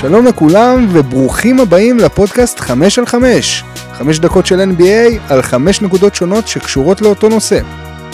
שלום 0.00 0.26
לכולם 0.26 0.86
וברוכים 0.92 1.60
הבאים 1.60 1.98
לפודקאסט 1.98 2.60
5 2.60 2.98
על 2.98 3.06
5. 3.06 3.64
5 3.92 4.18
דקות 4.18 4.46
של 4.46 4.60
NBA 4.60 5.32
על 5.32 5.42
5 5.42 5.82
נקודות 5.82 6.14
שונות 6.14 6.48
שקשורות 6.48 7.00
לאותו 7.00 7.28
נושא. 7.28 7.60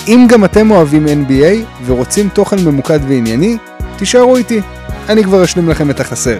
אם 0.08 0.26
גם 0.28 0.44
אתם 0.44 0.70
אוהבים 0.70 1.06
NBA 1.06 1.82
ורוצים 1.86 2.28
תוכן 2.28 2.56
ממוקד 2.64 2.98
וענייני, 3.08 3.56
תישארו 3.96 4.36
איתי, 4.36 4.60
אני 5.08 5.24
כבר 5.24 5.44
אשלים 5.44 5.68
לכם 5.68 5.90
את 5.90 6.00
החסר. 6.00 6.38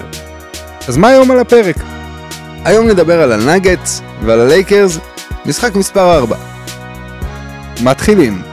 אז 0.88 0.97
מה 0.97 1.08
היום 1.08 1.31
על 1.31 1.38
הפרק? 1.38 1.77
היום 2.65 2.88
נדבר 2.88 3.22
על 3.22 3.33
הנאגטס 3.33 4.03
ועל 4.24 4.40
הלייקרס, 4.40 4.99
משחק 5.47 5.74
מספר 5.74 6.17
4. 6.17 6.37
מתחילים. 7.83 8.51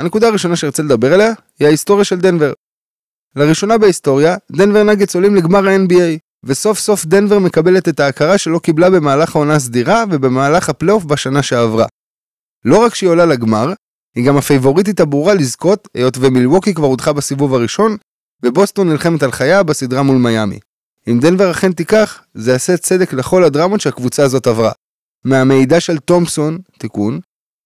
הנקודה 0.00 0.28
הראשונה 0.28 0.56
שרצה 0.56 0.82
לדבר 0.82 1.14
עליה 1.14 1.32
היא 1.58 1.66
ההיסטוריה 1.66 2.04
של 2.04 2.16
דנבר. 2.16 2.52
לראשונה 3.36 3.78
בהיסטוריה, 3.78 4.36
דנבר 4.52 4.82
נאגטס 4.82 5.14
עולים 5.14 5.34
לגמר 5.34 5.68
ה-NBA, 5.68 6.18
וסוף 6.44 6.78
סוף 6.78 7.04
דנבר 7.04 7.38
מקבלת 7.38 7.88
את 7.88 8.00
ההכרה 8.00 8.38
שלא 8.38 8.58
קיבלה 8.58 8.90
במהלך 8.90 9.36
העונה 9.36 9.54
הסדירה 9.54 10.04
ובמהלך 10.10 10.68
הפלייאוף 10.68 11.04
בשנה 11.04 11.42
שעברה. 11.42 11.86
לא 12.64 12.84
רק 12.84 12.94
שהיא 12.94 13.10
עולה 13.10 13.26
לגמר, 13.26 13.72
היא 14.16 14.26
גם 14.26 14.36
הפייבוריטית 14.36 15.00
הברורה 15.00 15.34
לזכות, 15.34 15.88
היות 15.94 16.18
ומילווקי 16.20 16.74
כבר 16.74 16.86
הודחה 16.86 17.12
בסיבוב 17.12 17.54
הראשון, 17.54 17.96
ובוסטון 18.42 18.88
נלחמת 18.88 19.22
על 19.22 19.32
חייה 19.32 19.62
בסדרה 19.62 20.02
מול 20.02 20.16
מיאמי. 20.16 20.58
אם 21.08 21.20
דנבר 21.20 21.50
אכן 21.50 21.72
תיקח, 21.72 22.22
זה 22.34 22.52
יעשה 22.52 22.76
צדק 22.76 23.12
לכל 23.12 23.44
הדרמות 23.44 23.80
שהקבוצה 23.80 24.22
הזאת 24.22 24.46
עברה. 24.46 24.72
מהמידע 25.24 25.80
של 25.80 25.98
תומפסון, 25.98 26.58
תיקון, 26.78 27.20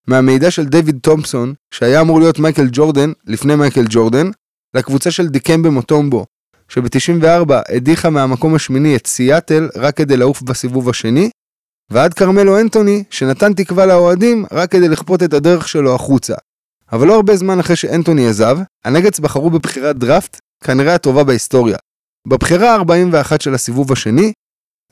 מהמידע 0.07 0.51
של 0.51 0.67
דיוויד 0.67 0.99
תומפסון, 1.03 1.55
שהיה 1.71 2.01
אמור 2.01 2.21
להיות 2.21 2.39
מייקל 2.39 2.69
ג'ורדן 2.73 3.13
לפני 3.27 3.57
מייקל 3.57 3.85
ג'ורדן, 3.89 4.31
לקבוצה 4.75 5.11
של 5.11 5.29
דיקמבה 5.29 5.71
מוטומבו, 5.71 6.27
שב-94 6.69 7.53
הדיחה 7.69 8.11
מהמקום 8.11 8.55
השמיני 8.55 8.97
את 8.97 9.07
סיאטל 9.07 9.69
רק 9.77 9.97
כדי 9.97 10.17
לעוף 10.17 10.43
בסיבוב 10.43 10.89
השני, 10.89 11.31
ועד 11.91 12.15
כרמלו 12.15 12.61
אנטוני, 12.61 13.05
שנתן 13.11 13.53
תקווה 13.53 13.87
לאוהדים 13.87 14.45
רק 14.53 14.71
כדי 14.71 14.89
לכפות 14.89 15.23
את 15.23 15.35
הדרך 15.35 15.69
שלו 15.69 15.95
החוצה. 15.95 16.35
אבל 16.93 17.07
לא 17.07 17.15
הרבה 17.15 17.37
זמן 17.37 17.59
אחרי 17.59 17.77
שאנטוני 17.77 18.29
עזב, 18.29 18.59
הנגדס 18.85 19.21
בחרו 19.21 19.51
בבחירת 19.51 19.99
דראפט, 19.99 20.41
כנראה 20.65 20.95
הטובה 20.95 21.25
בהיסטוריה. 21.25 21.77
בבחירה 22.29 22.75
ה-41 22.75 23.43
של 23.43 23.55
הסיבוב 23.55 23.93
השני, 23.93 24.33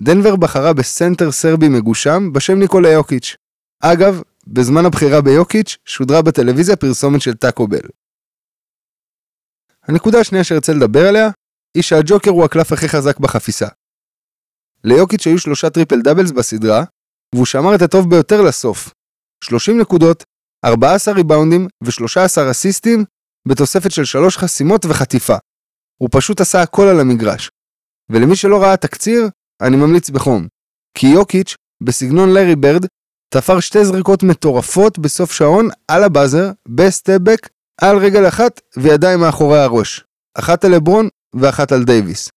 דנבר 0.03 0.37
בחרה 0.37 0.73
בסנטר 0.73 1.33
סרבי 1.33 1.69
מגושם 1.69 2.33
בשם 2.33 2.59
ניקולה 2.59 2.89
יוקיץ'. 2.89 3.37
אגב, 3.83 4.23
בזמן 4.47 4.87
הבחירה 4.87 5.21
ביוקיץ', 5.21 5.77
שודרה 5.85 6.23
בטלוויזיה 6.23 6.77
פרסומת 6.77 7.21
של 7.21 7.35
טאקו 7.35 7.69
בל. 7.69 7.89
הנקודה 9.83 10.21
השנייה 10.21 10.45
שארצה 10.45 10.73
לדבר 10.73 11.09
עליה, 11.09 11.31
היא 11.75 11.83
שהג'וקר 11.83 12.31
הוא 12.31 12.45
הקלף 12.45 12.73
הכי 12.73 12.89
חזק 12.89 13.19
בחפיסה. 13.19 13.69
ליוקיץ' 14.85 15.27
היו 15.27 15.39
שלושה 15.39 15.71
triple 15.71 16.03
doubles 16.03 16.31
בסדרה, 16.31 16.85
והוא 17.35 17.47
שמר 17.47 17.75
את 17.75 17.83
הטוב 17.83 18.11
ביותר 18.11 18.43
לסוף. 18.43 18.95
30 19.45 19.81
נקודות, 19.81 20.25
14 20.65 21.15
ריבאונדים 21.15 21.69
ו-13 21.85 22.51
אסיסטים, 22.51 23.05
בתוספת 23.49 23.91
של 23.91 24.05
3 24.05 24.37
חסימות 24.37 24.85
וחטיפה. 24.85 25.37
הוא 26.01 26.09
פשוט 26.13 26.41
עשה 26.41 26.63
הכל 26.63 26.83
על 26.83 27.01
המגרש. 27.01 27.51
ולמי 28.11 28.37
שלא 28.37 28.63
ראה 28.63 28.77
תקציר, 28.77 29.29
אני 29.63 29.77
ממליץ 29.77 30.11
בחום. 30.11 30.49
כי 30.99 31.07
יוקיץ', 31.07 31.55
בסגנון 31.83 32.29
לארי 32.35 32.57
ברד, 32.57 32.87
תפר 33.33 33.61
שתי 33.61 33.85
זריקות 33.85 34.23
מטורפות 34.23 34.99
בסוף 34.99 35.33
שעון 35.33 35.69
על 35.89 36.05
ה 36.05 36.10
buzzer, 36.10 36.51
ב 36.69 36.77
step 36.77 37.09
back, 37.09 37.49
על 37.81 37.97
רגל 37.97 38.29
אחת 38.29 38.61
וידיים 38.77 39.21
מאחורי 39.21 39.59
הראש. 39.59 40.05
אחת 40.39 40.65
על 40.65 40.75
לברון 40.75 41.09
ואחת 41.35 41.73
על 41.73 41.85
דייוויס. 41.85 42.29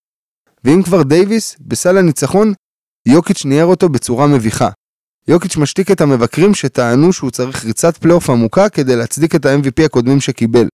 ואם 0.63 0.84
כבר 0.84 1.03
דייוויס, 1.03 1.57
בסל 1.61 1.97
הניצחון, 1.97 2.53
יוקיץ' 3.07 3.45
ניער 3.45 3.66
אותו 3.66 3.89
בצורה 3.89 4.28
מביכה. 4.28 4.69
יוקיץ' 5.28 5.57
משתיק 5.57 5.91
את 5.91 6.01
המבקרים 6.01 6.53
שטענו 6.53 7.13
שהוא 7.13 7.31
צריך 7.31 7.66
ריצת 7.66 7.97
פלייאוף 7.97 8.29
עמוקה 8.29 8.69
כדי 8.69 8.95
להצדיק 8.95 9.35
את 9.35 9.45
ה-MVP 9.45 9.85
הקודמים 9.85 10.22
שקיבל. 10.22 10.67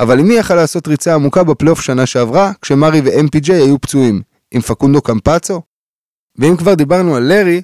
אבל 0.00 0.22
מי 0.22 0.34
יכל 0.34 0.54
לעשות 0.54 0.88
ריצה 0.88 1.14
עמוקה 1.14 1.44
בפלייאוף 1.44 1.80
שנה 1.80 2.06
שעברה, 2.06 2.52
כשמרי 2.62 3.00
ו-MPJ 3.00 3.52
היו 3.52 3.80
פצועים? 3.80 4.22
עם 4.54 4.60
פקונדו 4.60 5.02
קמפצו? 5.02 5.62
ואם 6.38 6.56
כבר 6.56 6.74
דיברנו 6.74 7.16
על 7.16 7.22
לארי, 7.22 7.62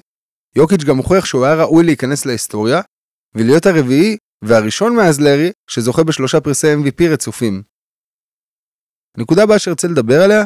יוקיץ' 0.55 0.83
גם 0.83 0.97
הוכיח 0.97 1.25
שהוא 1.25 1.45
היה 1.45 1.55
ראוי 1.55 1.83
להיכנס 1.83 2.25
להיסטוריה, 2.25 2.81
ולהיות 3.35 3.65
הרביעי 3.65 4.17
והראשון 4.43 4.95
מאז 4.95 5.21
לארי 5.21 5.51
שזוכה 5.69 6.03
בשלושה 6.03 6.41
פרסי 6.41 6.67
MVP 6.73 7.03
רצופים. 7.13 7.63
הנקודה 9.17 9.43
הבאה 9.43 9.59
שרצה 9.59 9.87
לדבר 9.87 10.21
עליה, 10.21 10.43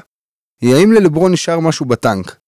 היא 0.61 0.75
האם 0.75 0.91
ללברון 0.91 1.31
נשאר 1.31 1.59
משהו 1.59 1.85
בטנק. 1.85 2.39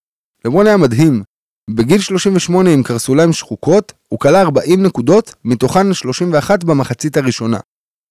לברון 0.46 0.68
היה 0.68 0.78
מדהים. 0.78 1.24
בגיל 1.69 2.02
38 2.02 2.69
עם 2.69 2.84
קרסוליים 2.84 3.34
שחוקות, 3.34 3.94
הוא 4.08 4.19
כלה 4.19 4.42
40 4.42 4.84
נקודות, 4.84 5.36
מתוכן 5.46 5.94
31 5.94 6.64
במחצית 6.64 7.18
הראשונה. 7.18 7.59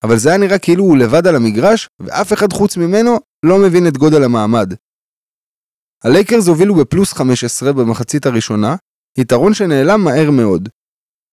אבל 0.02 0.16
זה 0.18 0.28
היה 0.28 0.38
נראה 0.38 0.58
כאילו 0.58 0.84
הוא 0.84 0.96
לבד 0.96 1.26
על 1.26 1.36
המגרש, 1.36 1.88
ואף 2.00 2.32
אחד 2.32 2.52
חוץ 2.52 2.76
ממנו 2.76 3.16
לא 3.42 3.58
מבין 3.58 3.86
את 3.88 3.96
גודל 3.96 4.24
המעמד. 4.24 4.74
הלייקרס 6.04 6.48
הובילו 6.48 6.74
בפלוס 6.74 7.12
15 7.12 7.72
במחצית 7.72 8.26
הראשונה, 8.26 8.76
יתרון 9.18 9.54
שנעלם 9.54 10.04
מהר 10.04 10.30
מאוד. 10.30 10.68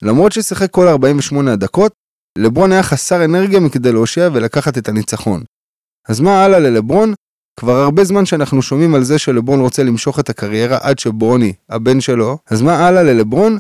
למרות 0.01 0.31
ששיחק 0.31 0.71
כל 0.71 0.87
48 0.87 1.53
הדקות, 1.53 1.91
לברון 2.37 2.71
היה 2.71 2.83
חסר 2.83 3.25
אנרגיה 3.25 3.59
מכדי 3.59 3.91
להושיע 3.91 4.29
ולקחת 4.33 4.77
את 4.77 4.89
הניצחון. 4.89 5.43
אז 6.09 6.19
מה 6.19 6.43
הלאה 6.43 6.59
ללברון? 6.59 7.13
כבר 7.59 7.75
הרבה 7.75 8.03
זמן 8.03 8.25
שאנחנו 8.25 8.61
שומעים 8.61 8.95
על 8.95 9.03
זה 9.03 9.19
שלברון 9.19 9.59
רוצה 9.59 9.83
למשוך 9.83 10.19
את 10.19 10.29
הקריירה 10.29 10.77
עד 10.81 10.99
שברוני, 10.99 11.53
הבן 11.69 12.01
שלו, 12.01 12.37
אז 12.49 12.61
מה 12.61 12.87
הלאה 12.87 13.03
ללברון? 13.03 13.57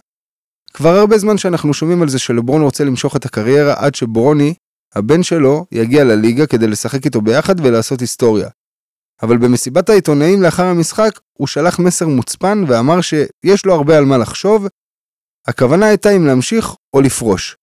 כבר 0.73 0.95
הרבה 0.95 1.17
זמן 1.17 1.37
שאנחנו 1.37 1.73
שומעים 1.73 2.01
על 2.01 2.09
זה 2.09 2.19
שלברון 2.19 2.61
רוצה 2.61 2.83
למשוך 2.83 3.15
את 3.15 3.25
הקריירה 3.25 3.73
עד 3.77 3.95
שברוני, 3.95 4.53
הבן 4.95 5.23
שלו, 5.23 5.65
יגיע 5.71 6.03
לליגה 6.03 6.47
כדי 6.47 6.67
לשחק 6.67 7.05
איתו 7.05 7.21
ביחד 7.21 7.55
ולעשות 7.59 8.01
היסטוריה. 8.01 8.49
אבל 9.21 9.37
במסיבת 9.37 9.89
העיתונאים 9.89 10.41
לאחר 10.41 10.65
המשחק, 10.65 11.19
הוא 11.33 11.47
שלח 11.47 11.79
מסר 11.79 12.07
מוצפן 12.07 12.63
ואמר 12.67 13.01
שיש 13.01 13.65
לו 13.65 13.73
הרבה 13.73 13.97
על 13.97 14.05
מה 14.05 14.17
לחשוב, 14.17 14.67
הכוונה 15.47 15.85
הייתה 15.85 16.09
אם 16.15 16.25
להמשיך 16.25 16.65
או 16.93 17.01
לפרוש. 17.01 17.55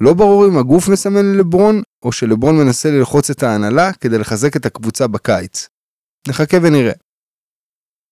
לא 0.00 0.14
ברור 0.14 0.46
אם 0.46 0.58
הגוף 0.58 0.88
מסמן 0.88 1.26
ללברון, 1.36 1.82
או 2.02 2.12
שלברון 2.12 2.56
מנסה 2.56 2.90
ללחוץ 2.90 3.30
את 3.30 3.42
ההנהלה 3.42 3.92
כדי 3.92 4.18
לחזק 4.18 4.56
את 4.56 4.66
הקבוצה 4.66 5.06
בקיץ. 5.06 5.68
נחכה 6.28 6.56
ונראה. 6.62 6.92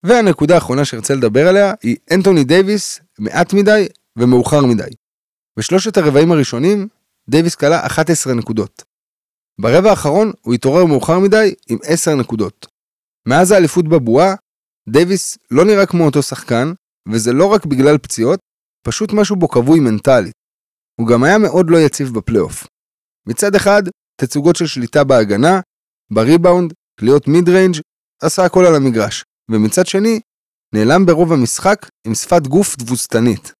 והנקודה 0.06 0.54
האחרונה 0.54 0.84
שארצה 0.84 1.14
לדבר 1.14 1.48
עליה 1.48 1.74
היא 1.82 1.96
אנטוני 2.14 2.44
דייוויס 2.44 3.00
מעט 3.18 3.52
מדי 3.52 3.88
ומאוחר 4.18 4.66
מדי. 4.66 4.90
בשלושת 5.58 5.96
הרבעים 5.96 6.32
הראשונים, 6.32 6.88
דייוויס 7.28 7.54
קלע 7.54 7.87
11 7.86 8.34
נקודות. 8.34 8.84
ברבע 9.60 9.90
האחרון 9.90 10.32
הוא 10.40 10.54
התעורר 10.54 10.84
מאוחר 10.84 11.18
מדי 11.18 11.54
עם 11.68 11.78
10 11.84 12.14
נקודות. 12.14 12.66
מאז 13.28 13.50
האליפות 13.50 13.88
בבועה, 13.88 14.34
דייוויס 14.88 15.38
לא 15.50 15.64
נראה 15.64 15.87
כמו 15.87 16.04
אותו 16.04 16.22
שחקן, 16.22 16.72
וזה 17.12 17.32
לא 17.32 17.47
רק 17.47 17.66
בגלל 17.66 17.98
פציעות, 17.98 18.41
פשוט 18.87 19.12
משהו 19.12 19.37
בו 19.37 19.48
כבוי 19.48 19.81
מנטלית. 19.81 20.34
הוא 21.00 21.09
גם 21.09 21.25
היה 21.25 21.38
מאוד 21.38 21.70
לא 21.70 21.76
יציב 21.76 22.09
בפלייאוף. 22.14 22.66
מצד 23.28 23.54
אחד, 23.54 23.82
תצוגות 24.20 24.56
של 24.56 24.66
שליטה 24.66 25.04
בהגנה, 25.04 25.60
בריבאונד, 26.12 26.72
קליעות 27.00 27.28
mid 27.28 27.48
range, 27.48 27.76
עשה 28.22 28.44
הכל 28.44 28.64
על 28.66 28.75
המגרש, 28.75 29.25
ומצד 29.50 29.87
שני, 29.87 30.20
נעלם 30.75 31.06
ברוב 31.06 31.32
המשחק 31.32 31.88
עם 32.06 32.14
שפת 32.14 32.47
גוף 32.47 32.76
תבוסתנית. 32.76 33.53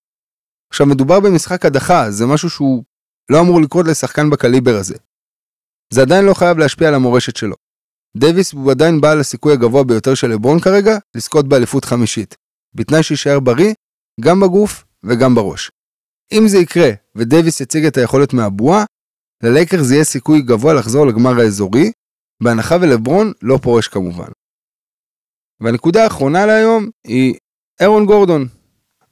עכשיו 0.72 0.87
מדובר 0.87 1.21
במשחק 1.21 1.65
הדחה, 1.65 2.10
זה 2.10 2.27
משהו 2.27 2.51
שהוא 2.51 2.84
לא 3.30 3.41
אמור 3.41 3.60
לקרות 3.60 3.86
לשחקן 3.86 4.30
בקליבר 4.30 4.77
הזה. 4.80 4.95
זה 5.92 6.03
עדיין 6.03 6.24
לא 6.24 6.34
חייב 6.34 6.59
להשפיע 6.59 6.89
על 6.89 6.95
המורשת 6.95 7.36
שלו. 7.36 7.57
דייוויס 8.18 8.53
הוא 8.53 8.71
עדיין 8.71 9.01
בעל 9.01 9.21
הסיכוי 9.21 9.53
הגבוה 9.53 9.84
ביותר 9.84 10.15
של 10.15 10.27
לברון 10.27 10.60
כרגע 10.60 10.98
לזכות 11.16 11.48
באליפות 11.48 11.84
חמישית, 11.84 12.34
בתנאי 12.74 13.03
שיישאר 13.03 13.41
בריא, 13.41 13.74
גם 14.21 14.41
בגוף 14.41 14.84
וגם 15.04 15.34
בראש. 15.34 15.71
אם 16.33 16.48
זה 16.48 16.59
יקרה 16.59 16.91
ודייוויס 17.15 17.60
יציג 17.60 17.84
את 17.84 17.97
היכולת 17.97 18.33
מהבועה, 18.33 18.84
ללייקרס 19.42 19.91
יהיה 19.91 20.04
סיכוי 20.04 20.42
גבוה 20.42 20.74
לחזור 20.74 21.07
לגמר 21.07 21.41
האזורי, 21.41 21.92
בהנחה 22.42 22.77
ולברון 22.80 23.33
לא 23.42 23.59
פורש 23.63 23.89
כמובן. 23.89 24.28
והנקודה 25.60 26.04
האחרונה 26.04 26.47
להיום 26.47 26.91
היא 27.07 27.34
אהרון 27.80 28.07
גורדון. 28.07 28.47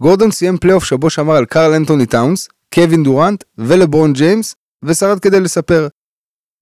גורדון 0.01 0.31
סיים 0.31 0.59
פלייאוף 0.59 0.85
שבו 0.85 1.11
שמר 1.11 1.35
על 1.35 1.47
קארל 1.47 1.75
אנתוני 1.75 2.07
טאונס, 2.07 2.49
קווין 2.75 3.03
דורנט 3.03 3.45
ולברון 3.59 4.13
ג'יימס, 4.13 4.55
ושרד 4.85 5.21
כדי 5.21 5.41
לספר. 5.41 5.89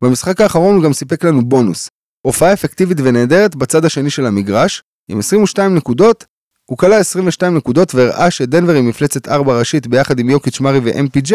במשחק 0.04 0.40
האחרון 0.40 0.76
הוא 0.76 0.84
גם 0.84 0.92
סיפק 0.92 1.24
לנו 1.24 1.48
בונוס, 1.48 1.88
הופעה 2.22 2.52
אפקטיבית 2.52 2.98
ונהדרת 3.00 3.56
בצד 3.56 3.84
השני 3.84 4.10
של 4.10 4.26
המגרש, 4.26 4.82
עם 5.08 5.18
22 5.18 5.74
נקודות, 5.74 6.24
הוא 6.64 6.78
קלע 6.78 6.98
22 6.98 7.56
נקודות 7.56 7.94
והראה 7.94 8.30
שדנבר 8.30 8.72
היא 8.72 8.82
מפלצת 8.82 9.28
4 9.28 9.58
ראשית 9.58 9.86
ביחד 9.86 10.18
עם 10.18 10.30
יוקיץ' 10.30 10.60
מארי 10.60 10.78
ו-MPJ, 10.78 11.32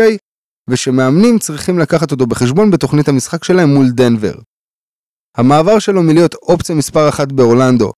ושמאמנים 0.70 1.40
צריכים 1.40 1.80
לקחת 1.80 2.12
אותו 2.12 2.28
בחשבון 2.28 2.72
בתוכנית 2.72 3.08
המשחק 3.08 3.44
שלהם 3.44 3.70
מול 3.70 3.90
דנבר. 3.90 4.34
המעבר 5.38 5.80
שלו 5.80 6.04
מלהיות 6.04 6.36
אופציה 6.36 6.76
מספר 6.76 7.10
אחת 7.10 7.32
באורלנדו 7.32 7.94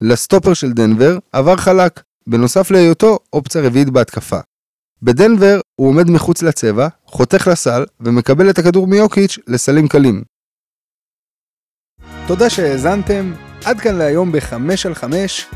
לסטופר 0.00 0.54
של 0.54 0.72
דנבר 0.72 1.18
עבר 1.32 1.56
חלק, 1.56 2.02
בנוסף 2.26 2.70
להיותו 2.70 3.18
אופציה 3.32 3.62
רביעית 3.62 3.90
בהתקפה. 3.90 4.38
בדנבר 5.02 5.60
הוא 5.74 5.88
עומד 5.88 6.10
מחוץ 6.10 6.42
לצבע, 6.42 6.88
חותך 7.06 7.48
לסל 7.52 7.84
ומקבל 8.00 8.50
את 8.50 8.58
הכדור 8.58 8.86
מיוקיץ' 8.86 9.38
לסלים 9.46 9.88
קלים. 9.88 10.22
תודה 12.26 12.50
שהאזנתם, 12.50 13.32
עד 13.64 13.80
כאן 13.80 13.94
להיום 13.94 14.32
ב-5 14.32 14.54
על 14.84 14.94
5. 14.94 15.46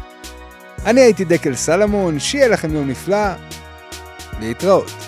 אני 0.86 1.00
הייתי 1.00 1.24
דקל 1.24 1.54
סלמון, 1.54 2.18
שיהיה 2.18 2.48
לכם 2.48 2.74
יום 2.74 2.88
נפלא, 2.88 3.28
להתראות. 4.40 5.05